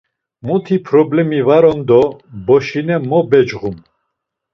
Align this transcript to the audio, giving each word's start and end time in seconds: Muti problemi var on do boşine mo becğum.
Muti 0.47 0.75
problemi 0.87 1.39
var 1.49 1.63
on 1.71 1.79
do 1.89 2.01
boşine 2.47 2.97
mo 3.09 3.19
becğum. 3.29 3.75